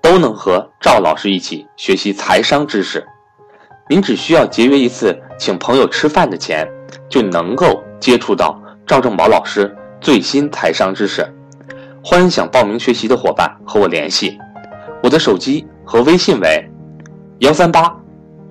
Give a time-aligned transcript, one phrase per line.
[0.00, 3.06] 都能和赵老师一起学习财商知识，
[3.88, 6.66] 您只需要节约一次请朋友吃饭的钱，
[7.08, 11.26] 就能够接触到赵正宝老师最新财商知识。
[12.02, 14.38] 欢迎想报名学习的伙伴和我联系，
[15.02, 16.70] 我的手机和微信为
[17.40, 17.94] 幺三八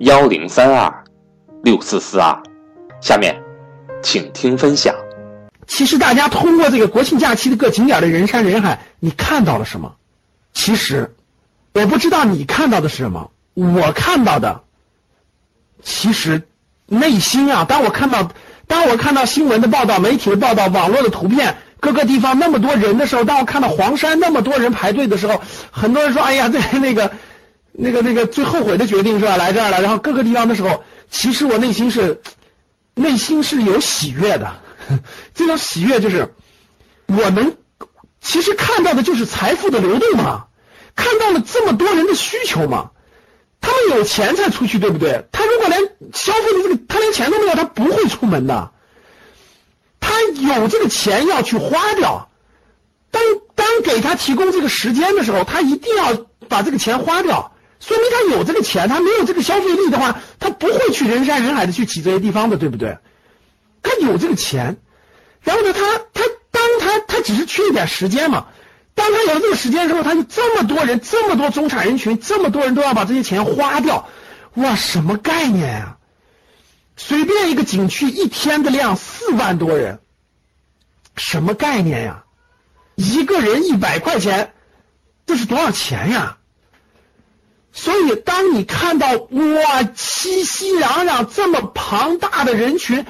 [0.00, 1.04] 幺零三二
[1.62, 2.40] 六四四二。
[3.00, 3.40] 下面，
[4.02, 4.94] 请听分享。
[5.66, 9.94] 其实大家通过这个国庆假期的各景点的人山人海，你看到了什么？
[10.52, 11.14] 其实。
[11.80, 14.62] 我不知道你看到的是什么，我看到的，
[15.82, 16.42] 其实
[16.86, 18.32] 内心啊，当我看到，
[18.66, 25.40] 当我看到新闻的报道、媒体的报道、网络的图片，各个地方那么多人的时候，当我看到黄山那么多人排队的时候，
[25.70, 27.12] 很多人说：“哎呀，这那个，
[27.72, 29.36] 那个那个最后悔的决定是吧？
[29.36, 32.20] 来这儿了。”然后各个地方的时候，其实我内心是，
[32.94, 34.52] 内心是有喜悦的，
[35.32, 36.34] 这种喜悦就是
[37.06, 37.54] 我能，
[38.20, 40.46] 其实看到的就是财富的流动嘛。
[40.98, 42.90] 看到了这么多人的需求嘛？
[43.60, 45.24] 他们有钱才出去，对不对？
[45.30, 45.80] 他如果连
[46.12, 48.72] 消费的这个，他连钱都没有，他不会出门的。
[50.00, 52.28] 他有这个钱要去花掉，
[53.12, 53.22] 当
[53.54, 58.88] 当给他提供这个时间的时候，他一定要把这个钱花掉，说明他有这个钱。
[58.88, 62.98] 他没有这个消费力的话，他不会去人山人海的去挤这些地方的，对不对？
[63.84, 64.76] 他有这个钱，
[65.42, 68.48] 然后呢，他他当他他只是缺一点时间嘛。
[68.98, 74.08] 当他有这个时间之后，他就这么多人，这么多中产人群，这么多人都要把这些钱花掉，
[74.54, 75.98] 哇，什么概念呀？
[76.96, 80.00] 随便一个景区一天的量四万多人，
[81.16, 82.24] 什么概念呀？
[82.96, 84.52] 一个人一百块钱，
[85.24, 86.38] 这是多少钱呀？
[87.72, 93.06] 所以，当你看到哇，熙熙攘攘这么庞大的人群，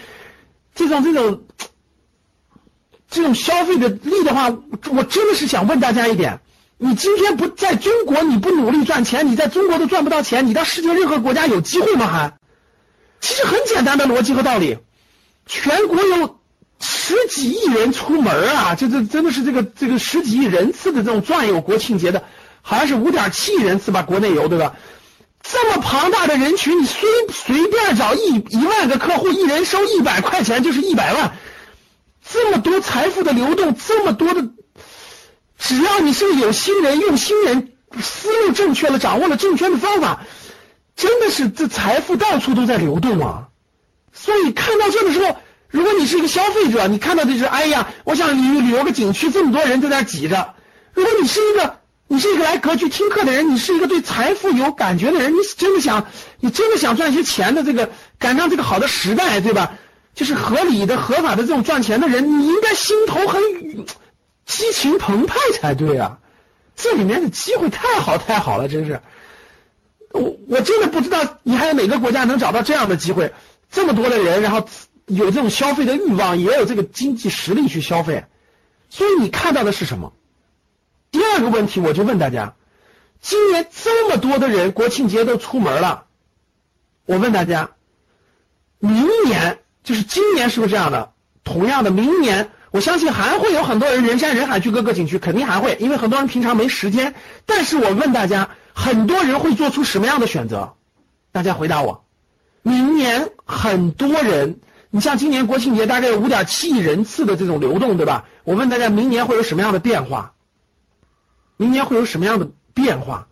[0.75, 1.45] 这种这种。
[3.11, 4.55] 这种消费的力的话，
[4.91, 6.41] 我真的是想问大家一点：
[6.77, 12.07] 你今天不在中国，你不努力赚钱，你在中国都赚不到钱，你到世界任何国家有机会吗？
[12.07, 12.35] 还，
[13.21, 14.79] 其实很简单的逻辑和道理，
[15.47, 16.39] 全国有
[16.81, 22.25] 十几亿人出门啊，这这真的是这个这个十几亿人次的这种转悠国庆节的，
[22.63, 24.75] 好像是五点七亿人次吧，国内游对吧？
[25.43, 31.33] 这么庞大的人群，你随随便找一一万个客户，一人收一百块钱，就是一百万。
[32.31, 34.49] 这么多财富的流动，这么多的，
[35.59, 37.73] 只要你是个有心人、用心人，
[38.03, 40.21] 思路正确了，掌握了正确的方法，
[40.95, 43.49] 真的是这财富到处都在流动啊！
[44.13, 45.37] 所以看到这的时候，
[45.69, 50.55] 如果你是一个消费者，你看到的是，哎呀，我想旅旅游个景区，这么多人在那挤着。
[50.93, 51.79] 如果你是一个，
[52.09, 56.07] 你是一个来格局听课的人，你是一个对财富有感觉的人，你真的想，
[56.41, 59.73] 你真的想赚些钱的这个，赶上这个好的时代，对吧？
[60.19, 63.41] 就是合理的、合法的这种赚钱的人，你应该心头很
[64.45, 66.19] 激情澎湃才对啊！
[66.75, 69.01] 这里面的机会太好太好了，真是，
[70.11, 73.33] 我我真的不知道你还有哪个国家能找到这样的机会，
[73.71, 74.69] 这么多的人，然后
[75.07, 78.25] 有这种消费的欲望，也有这个经济实力去消费，
[78.91, 80.13] 所以你看到的是什么？
[81.13, 82.57] 第二个问题，我就问大家：
[83.21, 86.07] 今年这么多的人国庆节都出门了，
[87.07, 87.71] 我问大家，
[88.81, 89.61] 明年？
[89.89, 91.13] 就是今年是不是这样的？
[91.45, 97.15] 同样的，明年我相信还会有很多人人山人海去各个景区，肯定还会，因为很多人平常没时间。
[97.47, 100.75] 但是我问大家，很多人会做出什么样的选择？
[101.33, 102.05] 大家回答我。
[102.61, 104.61] 明年很多人，
[104.91, 108.27] 你像今年国庆节大概有五点七亿人次的这种流动，对吧？
[108.45, 110.35] 我问大家，明年会有什么样的变化？
[111.57, 113.27] 明年会有什么样的变化？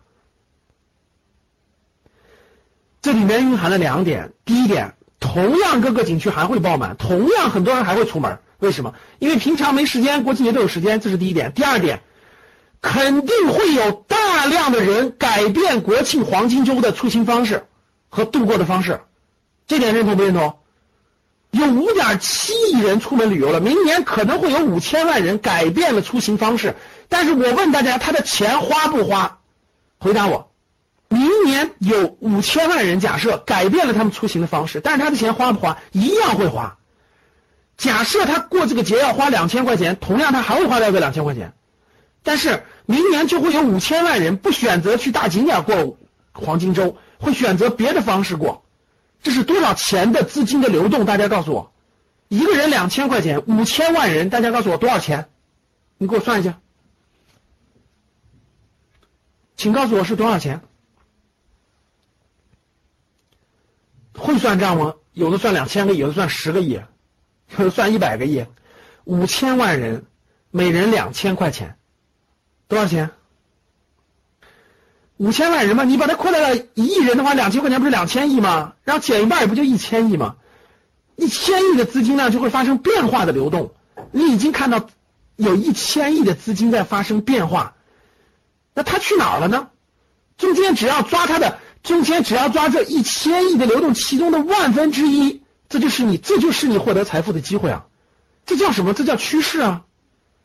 [3.03, 4.95] 这里面蕴含了两点，第一点。
[5.37, 8.39] 同样，各个景区还会爆满，同样很多人还会出门。
[8.57, 8.95] 为什么？
[9.19, 11.51] 因为平常没时间，国庆节都有时间，这是第一点。
[11.53, 12.01] 第二点，
[12.81, 17.67] 肯定会有大量的人改变国庆黄金周的出行方式
[18.09, 19.01] 和度过的方式，
[19.67, 20.57] 这点认同不认同？
[21.51, 26.75] 有五点七亿人出门旅游了，明年可能会有五千万人改变了出行方式。
[27.09, 29.37] 但是我问大家，他的钱花不花？
[29.99, 30.51] 回答我。
[31.57, 35.79] 年有五千万人，假设改变了他们出行的方式，但是他的钱花不花？
[35.91, 36.77] 一样会花。
[37.75, 41.53] 假设他过这个节要花两千块钱，同样他还会花掉个两千块钱。
[42.23, 45.97] 但是明年就会有五千万人不选择去大景点过
[46.33, 48.63] 黄金周，会选择别的方式过。
[49.23, 51.05] 这是多少钱的资金的流动？
[51.05, 51.71] 大家告诉我，
[52.27, 55.29] 一个人两千块钱，五千万人，大家告诉我多少钱？
[55.97, 56.59] 你给我算一下，
[59.55, 60.61] 请告诉我是多少钱？
[64.21, 64.95] 会算账吗？
[65.13, 66.79] 有的算两千个亿，有的算十个亿，
[67.57, 68.45] 有的算一百个亿。
[69.05, 70.05] 五千万人，
[70.51, 71.77] 每人两千块钱，
[72.67, 73.09] 多少钱？
[75.17, 78.75] 五千万人嘛，你把它扩大到一亿人的话，两千块钱不是两千亿吗？
[78.83, 80.35] 然后减一半也不就一千亿吗？
[81.15, 83.73] 一千亿的资金量就会发生变化的流动。
[84.11, 84.87] 你已经看到
[85.35, 87.75] 有一千亿的资金在发生变化，
[88.75, 89.69] 那它去哪儿了呢？
[90.37, 97.85] 中间只要抓它的，中间只要抓这一千亿的流动其中的万分之一，这就是你，这就是你获得财富的机会啊！
[98.45, 98.93] 这叫什么？
[98.93, 99.83] 这叫趋势啊！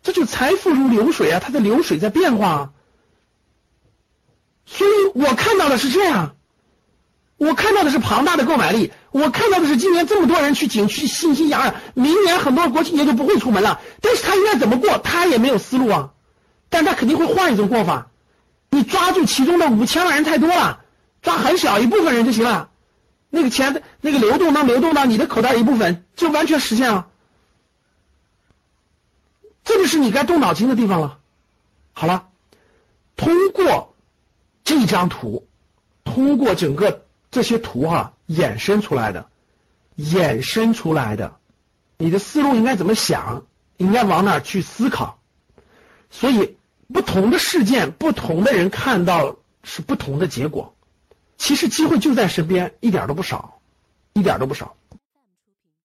[0.04, 2.70] 这就财富如流水啊，它的流水在变化啊。
[4.66, 6.36] 所以我看到的是这样，
[7.38, 13.80] 我看到的是庞大的购买力，我看到的是今年这么多人去景区欣欣洋洋，明年很多国庆节就不会出门了。
[14.00, 16.10] 但是他应该怎么过，他也没有思路啊，
[16.68, 18.06] 但他肯定会换一种过法。
[18.70, 20.81] 你抓住其中的五千万人太多了，
[21.22, 22.68] 抓很小一部分人就行了，
[23.30, 27.08] 那个钱的那个流动能流动到你的口袋一部分，就完全实现了。
[29.64, 31.18] 这就是你该动脑筋的地方了。
[31.94, 32.28] 好了，
[33.16, 33.88] 通过。
[34.64, 35.48] 这张图，
[36.04, 39.26] 通过整个这些图哈衍生出来的，
[39.98, 41.36] 衍生出来的，
[41.98, 43.44] 你的思路应该怎么想？
[43.76, 45.18] 应该往哪去思考？
[46.10, 46.56] 所以，
[46.94, 50.76] 不同的事件，不同的人看到是不同的结果。
[51.42, 53.58] 其实机会就在身边，一点都不少，
[54.12, 54.76] 一点都不少。